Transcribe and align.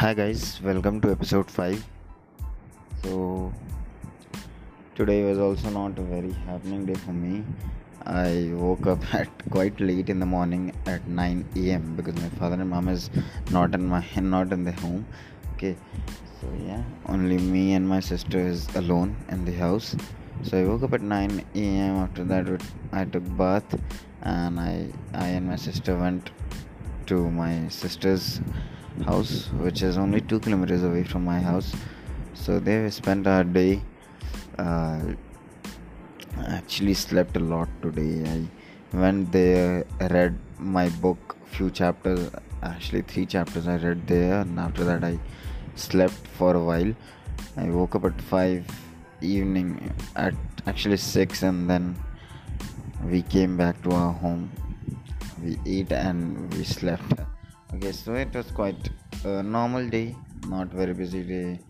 Hi 0.00 0.14
guys, 0.14 0.58
welcome 0.62 0.98
to 1.02 1.10
episode 1.10 1.50
5. 1.50 1.86
So 3.02 3.52
today 4.94 5.24
was 5.24 5.38
also 5.38 5.68
not 5.68 5.98
a 5.98 6.00
very 6.00 6.32
happening 6.46 6.86
day 6.86 6.94
for 6.94 7.12
me. 7.12 7.44
I 8.06 8.48
woke 8.54 8.86
up 8.86 9.02
at 9.14 9.28
quite 9.50 9.78
late 9.78 10.08
in 10.08 10.18
the 10.18 10.24
morning 10.24 10.72
at 10.86 11.06
9 11.06 11.44
a.m. 11.54 11.96
because 11.96 12.14
my 12.14 12.30
father 12.38 12.54
and 12.54 12.70
mom 12.70 12.88
is 12.88 13.10
not 13.50 13.74
in 13.74 13.86
my 13.86 14.02
not 14.16 14.54
in 14.54 14.64
the 14.64 14.72
home. 14.72 15.04
Okay, 15.52 15.76
so 16.40 16.48
yeah, 16.66 16.82
only 17.04 17.36
me 17.36 17.74
and 17.74 17.86
my 17.86 18.00
sister 18.00 18.38
is 18.38 18.74
alone 18.76 19.14
in 19.28 19.44
the 19.44 19.52
house. 19.52 19.94
So 20.44 20.62
I 20.62 20.64
woke 20.64 20.82
up 20.82 20.94
at 20.94 21.02
9 21.02 21.44
a.m. 21.54 21.96
After 21.96 22.24
that, 22.24 22.62
I 22.92 23.04
took 23.04 23.36
bath 23.36 23.78
and 24.22 24.58
I 24.58 24.86
I 25.12 25.26
and 25.26 25.46
my 25.46 25.56
sister 25.56 25.94
went 25.94 26.30
to 27.08 27.30
my 27.30 27.68
sister's 27.68 28.40
house, 29.04 29.48
which 29.58 29.82
is 29.82 29.98
only 29.98 30.20
two 30.20 30.40
kilometers 30.40 30.82
away 30.84 31.04
from 31.04 31.24
my 31.24 31.40
house. 31.40 31.74
So 32.34 32.58
they 32.58 32.90
spent 32.90 33.26
our 33.26 33.44
day. 33.44 33.82
Uh, 34.58 35.00
actually 36.48 36.94
slept 36.94 37.36
a 37.36 37.40
lot 37.40 37.68
today. 37.82 38.24
I 38.26 38.96
went 38.96 39.32
there, 39.32 39.84
read 40.00 40.38
my 40.58 40.88
book, 40.88 41.36
few 41.46 41.70
chapters, 41.70 42.30
actually 42.62 43.02
three 43.02 43.26
chapters 43.26 43.68
I 43.68 43.76
read 43.76 44.06
there, 44.06 44.40
and 44.40 44.58
after 44.58 44.84
that 44.84 45.04
I 45.04 45.18
slept 45.74 46.26
for 46.38 46.54
a 46.54 46.64
while. 46.64 46.94
I 47.56 47.68
woke 47.70 47.94
up 47.94 48.04
at 48.04 48.20
five 48.20 48.64
evening 49.20 49.92
at 50.16 50.34
actually 50.66 50.96
six, 50.96 51.42
and 51.42 51.68
then 51.68 51.96
we 53.04 53.22
came 53.22 53.56
back 53.56 53.82
to 53.82 53.92
our 53.92 54.12
home. 54.12 54.50
We 55.42 55.58
ate 55.64 55.92
and 55.92 56.52
we 56.54 56.64
slept 56.64 57.14
okay 57.74 57.92
so 57.92 58.14
it 58.14 58.34
was 58.34 58.50
quite 58.50 58.90
a 59.24 59.42
normal 59.42 59.88
day 59.88 60.16
not 60.48 60.68
very 60.68 60.94
busy 60.94 61.22
day. 61.22 61.60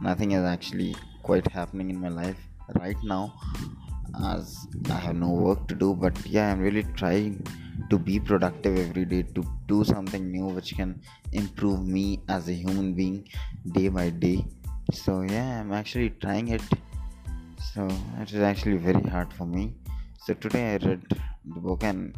Nothing 0.00 0.32
is 0.32 0.44
actually 0.44 0.94
quite 1.22 1.46
happening 1.50 1.90
in 1.90 2.00
my 2.00 2.08
life 2.08 2.38
right 2.78 2.96
now 3.02 3.34
as 4.24 4.66
i 4.90 4.94
have 4.94 5.16
no 5.16 5.30
work 5.30 5.66
to 5.68 5.74
do. 5.74 5.94
But 5.94 6.14
yeah 6.26 6.52
i'm 6.52 6.60
really 6.60 6.84
trying 6.94 7.46
to 7.90 7.98
be 7.98 8.18
productive 8.20 8.78
every 8.78 9.04
day 9.04 9.22
to 9.34 9.44
do 9.66 9.84
something 9.84 10.30
new 10.30 10.46
which 10.46 10.74
can 10.76 11.00
improve 11.32 11.86
me 11.86 12.20
as 12.28 12.48
a 12.48 12.52
human 12.52 12.94
being 12.94 13.28
day 13.72 13.88
by 13.88 14.10
day. 14.10 14.44
So 14.92 15.22
yeah 15.22 15.60
i'm 15.60 15.72
actually 15.72 16.10
trying 16.10 16.48
it. 16.48 16.62
So 17.72 17.88
it 18.20 18.32
is 18.32 18.40
actually 18.40 18.76
very 18.76 19.02
hard 19.02 19.32
for 19.32 19.46
me. 19.46 19.74
So 20.24 20.34
today 20.34 20.74
i 20.74 20.76
read 20.86 21.02
the 21.44 21.60
book 21.60 21.82
and 21.82 22.14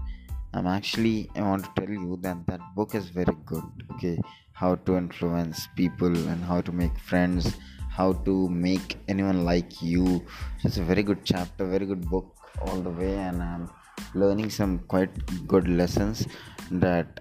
i'm 0.54 0.66
actually 0.66 1.30
i 1.36 1.42
want 1.42 1.64
to 1.64 1.70
tell 1.78 1.90
you 1.90 2.18
that 2.22 2.46
that 2.46 2.60
book 2.76 2.94
is 2.94 3.08
very 3.08 3.36
good 3.46 3.64
okay? 3.92 4.18
How 4.52 4.76
to 4.86 4.96
influence 4.96 5.66
people 5.74 6.14
and 6.28 6.44
how 6.44 6.60
to 6.60 6.72
make 6.72 6.96
friends 6.98 7.56
how 7.88 8.12
to 8.26 8.48
make 8.48 8.96
anyone 9.06 9.44
like 9.44 9.82
you. 9.82 10.24
It's 10.64 10.78
a 10.78 10.82
very 10.82 11.02
good 11.02 11.24
chapter 11.24 11.66
very 11.66 11.84
good 11.84 12.08
book 12.08 12.36
all 12.60 12.80
the 12.80 12.90
way 12.90 13.14
and 13.14 13.42
i'm 13.42 13.70
learning 14.14 14.50
some 14.50 14.78
quite 14.92 15.10
good 15.46 15.68
lessons 15.68 16.26
that 16.70 17.20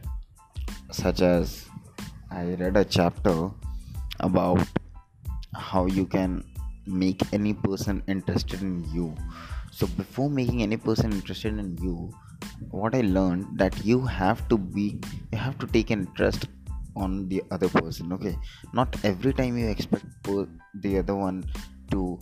such 0.92 1.22
as 1.22 1.66
i 2.30 2.44
read 2.62 2.78
a 2.78 2.86
chapter 2.86 3.50
about 4.20 4.68
how 5.54 5.86
you 5.86 6.06
can 6.06 6.44
make 6.92 7.22
any 7.34 7.54
person 7.54 8.04
interested 8.08 8.62
in 8.62 8.84
you. 8.94 9.16
So 9.72 9.88
before 9.88 10.30
making 10.30 10.62
any 10.62 10.78
person 10.78 11.12
interested 11.12 11.58
in 11.58 11.78
you 11.78 12.12
what 12.70 12.96
i 12.96 13.02
learned 13.02 13.46
that 13.58 13.84
you 13.84 14.02
have 14.02 14.48
to 14.50 14.58
be 14.58 15.00
you 15.32 15.38
have 15.38 15.58
to 15.58 15.68
take 15.68 15.92
interest 15.92 16.48
on 16.96 17.28
the 17.30 17.42
other 17.52 17.70
person 17.70 18.12
okay? 18.12 18.38
Not 18.74 18.96
every 19.06 19.34
time 19.34 19.58
you 19.58 19.68
expect 19.70 20.06
the 20.26 20.98
other 21.00 21.16
one 21.16 21.46
to 21.92 22.20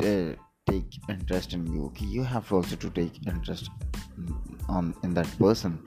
uh, 0.00 0.32
take 0.66 0.98
interest 1.10 1.52
in 1.52 1.66
you 1.72 1.86
okay? 1.86 2.06
You 2.06 2.22
have 2.22 2.50
also 2.50 2.76
to 2.76 2.90
take 2.90 3.26
interest 3.26 3.70
on 4.68 4.94
in 5.02 5.12
that 5.14 5.28
person. 5.38 5.78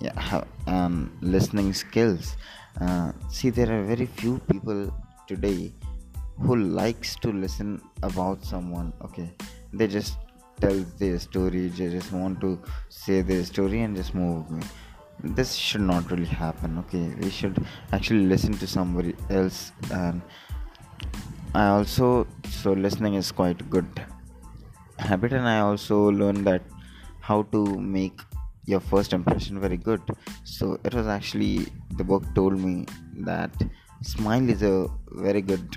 Yeah 0.00 0.44
um, 0.66 1.16
listening 1.22 1.72
skills. 1.72 2.36
Uh, 2.80 3.12
see 3.30 3.50
there 3.50 3.72
are 3.72 3.84
very 3.84 4.06
few 4.06 4.38
people 4.50 4.94
today 5.26 5.72
who 6.40 6.56
likes 6.56 7.16
to 7.16 7.32
listen 7.32 7.80
about 8.02 8.44
someone 8.44 8.92
okay? 9.04 9.30
They 9.72 9.86
just 9.86 10.18
tell 10.60 10.84
their 10.98 11.18
story 11.18 11.68
they 11.68 11.90
just 11.90 12.12
want 12.12 12.40
to 12.40 12.60
say 12.88 13.22
their 13.22 13.44
story 13.44 13.80
and 13.82 13.96
just 13.96 14.14
move 14.14 14.46
this 15.22 15.54
should 15.54 15.80
not 15.82 16.10
really 16.10 16.26
happen 16.26 16.78
okay? 16.78 17.14
We 17.20 17.30
should 17.30 17.64
actually 17.92 18.26
listen 18.26 18.54
to 18.54 18.66
somebody 18.66 19.14
else 19.28 19.72
and 19.92 20.20
i 21.52 21.66
also 21.66 22.26
so 22.48 22.72
listening 22.72 23.14
is 23.14 23.32
quite 23.32 23.68
good 23.68 24.02
habit 24.98 25.32
and 25.32 25.48
i 25.48 25.58
also 25.58 25.96
learned 26.10 26.46
that 26.46 26.62
how 27.20 27.42
to 27.54 27.64
make 27.96 28.20
your 28.66 28.80
first 28.80 29.12
impression 29.12 29.60
very 29.60 29.76
good. 29.76 30.02
So 30.44 30.78
it 30.84 30.94
was 30.94 31.06
actually 31.06 31.66
the 31.96 32.04
book 32.04 32.24
told 32.34 32.58
me 32.58 32.86
that 33.30 33.50
smile 34.02 34.48
is 34.48 34.62
a 34.62 34.88
very 35.28 35.42
good 35.42 35.76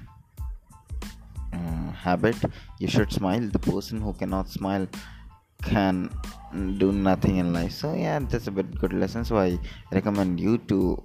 habit. 2.04 2.36
You 2.80 2.88
should 2.88 3.12
smile. 3.12 3.48
The 3.58 3.60
person 3.60 4.02
who 4.02 4.14
cannot 4.14 4.50
smile 4.50 4.88
can 5.64 6.10
do 6.78 6.92
nothing 6.92 7.38
in 7.38 7.54
life. 7.54 7.72
So 7.72 7.94
yeah 7.94 8.20
that's 8.20 8.48
a 8.48 8.52
bit 8.52 8.78
good 8.80 8.94
lesson. 8.94 9.26
So 9.26 9.38
i 9.38 9.58
recommend 9.92 10.40
you 10.40 10.58
to 10.74 11.02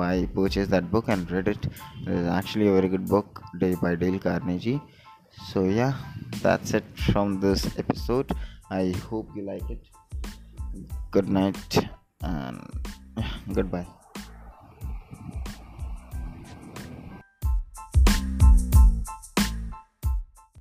buy 0.00 0.14
purchase 0.34 0.68
that 0.68 0.90
book 0.90 1.08
and 1.08 1.30
read 1.30 1.48
it. 1.48 1.66
It 2.06 2.12
is 2.20 2.26
actually 2.38 2.68
a 2.68 2.72
very 2.72 2.88
good 2.88 3.06
book 3.06 3.42
day 3.58 3.74
by 3.74 3.94
dale 3.94 4.18
carnegie. 4.18 4.80
So 5.50 5.64
yeah 5.64 5.94
that's 6.42 6.74
it 6.74 6.84
from 7.12 7.40
this 7.40 7.66
episode. 7.78 8.32
I 8.70 8.94
hope 9.10 9.28
you 9.34 9.42
like 9.42 9.68
it. 9.70 9.80
Good 11.10 11.28
night 11.28 11.78
and 12.22 12.60
goodbye 13.52 13.86